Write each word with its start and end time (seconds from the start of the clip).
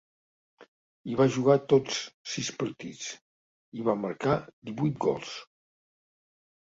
Hi 1.09 1.17
va 1.19 1.27
jugar 1.35 1.57
tots 1.73 1.99
sis 2.35 2.49
partits, 2.63 3.11
i 3.13 3.81
hi 3.83 3.87
va 3.91 3.97
marcar 4.07 4.39
divuit 4.71 4.99
gols. 5.07 5.39